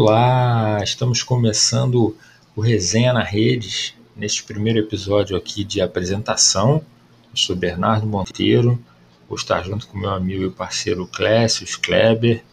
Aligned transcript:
Olá, 0.00 0.80
estamos 0.80 1.24
começando 1.24 2.16
o 2.54 2.60
Resenha 2.60 3.12
na 3.12 3.24
Redes, 3.24 3.94
neste 4.14 4.44
primeiro 4.44 4.78
episódio 4.78 5.36
aqui 5.36 5.64
de 5.64 5.80
apresentação. 5.80 6.84
Eu 7.32 7.36
sou 7.36 7.56
Bernardo 7.56 8.06
Monteiro, 8.06 8.78
vou 9.28 9.36
estar 9.36 9.60
junto 9.64 9.88
com 9.88 9.98
meu 9.98 10.10
amigo 10.10 10.44
e 10.44 10.50
parceiro 10.52 11.04
Clécio 11.04 11.66
Kleber. 11.80 12.44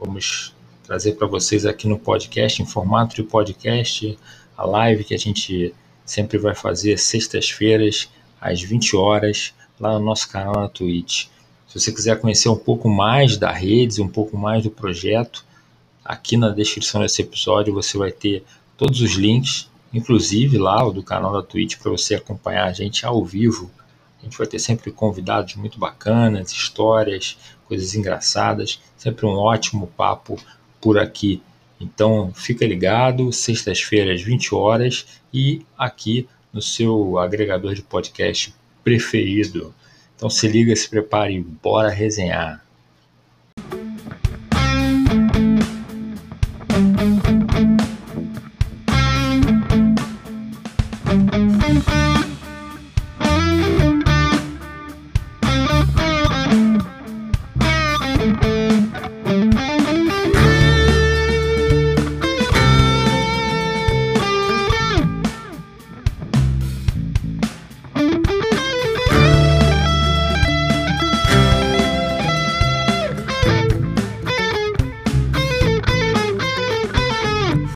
Vamos 0.00 0.54
trazer 0.84 1.16
para 1.16 1.26
vocês 1.26 1.66
aqui 1.66 1.86
no 1.86 1.98
podcast, 1.98 2.62
em 2.62 2.66
formato 2.66 3.14
de 3.14 3.22
podcast, 3.22 4.18
a 4.56 4.64
live 4.64 5.04
que 5.04 5.14
a 5.14 5.18
gente 5.18 5.74
sempre 6.02 6.38
vai 6.38 6.54
fazer 6.54 6.96
sextas-feiras, 6.96 8.08
às 8.40 8.62
20 8.62 8.96
horas, 8.96 9.52
lá 9.78 9.98
no 9.98 10.00
nosso 10.02 10.30
canal 10.30 10.54
na 10.54 10.68
Twitch. 10.70 11.26
Se 11.68 11.78
você 11.78 11.92
quiser 11.92 12.18
conhecer 12.18 12.48
um 12.48 12.56
pouco 12.56 12.88
mais 12.88 13.36
da 13.36 13.52
Redes, 13.52 13.98
um 13.98 14.08
pouco 14.08 14.34
mais 14.38 14.62
do 14.62 14.70
projeto, 14.70 15.44
Aqui 16.08 16.36
na 16.36 16.50
descrição 16.50 17.00
desse 17.00 17.20
episódio 17.22 17.74
você 17.74 17.98
vai 17.98 18.12
ter 18.12 18.44
todos 18.76 19.00
os 19.00 19.14
links, 19.14 19.68
inclusive 19.92 20.56
lá 20.56 20.86
o 20.86 20.92
do 20.92 21.02
canal 21.02 21.32
da 21.32 21.42
Twitch 21.42 21.78
para 21.78 21.90
você 21.90 22.14
acompanhar 22.14 22.66
a 22.68 22.72
gente 22.72 23.04
ao 23.04 23.24
vivo. 23.24 23.68
A 24.20 24.24
gente 24.24 24.38
vai 24.38 24.46
ter 24.46 24.60
sempre 24.60 24.92
convidados 24.92 25.56
muito 25.56 25.80
bacanas, 25.80 26.52
histórias, 26.52 27.36
coisas 27.66 27.96
engraçadas, 27.96 28.80
sempre 28.96 29.26
um 29.26 29.30
ótimo 29.30 29.88
papo 29.96 30.38
por 30.80 30.96
aqui. 30.96 31.42
Então 31.80 32.32
fica 32.32 32.64
ligado, 32.64 33.32
sextas-feiras, 33.32 34.22
20 34.22 34.54
horas 34.54 35.06
e 35.34 35.66
aqui 35.76 36.28
no 36.52 36.62
seu 36.62 37.18
agregador 37.18 37.74
de 37.74 37.82
podcast 37.82 38.54
preferido. 38.84 39.74
Então 40.14 40.30
se 40.30 40.46
liga, 40.46 40.74
se 40.76 40.88
prepare, 40.88 41.40
bora 41.40 41.90
resenhar. 41.90 42.65